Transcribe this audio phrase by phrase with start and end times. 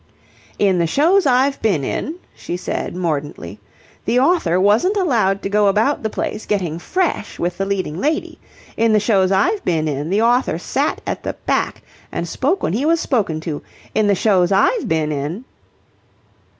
[0.57, 3.59] "In the shows I've been in," she said, mordantly,
[4.05, 8.39] "the author wasn't allowed to go about the place getting fresh with the leading lady.
[8.75, 12.73] In the shows I've been in the author sat at the back and spoke when
[12.73, 13.61] he was spoken to.
[13.93, 15.45] In the shows I've been in..."